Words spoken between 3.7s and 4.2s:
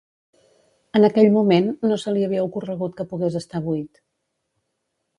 buit.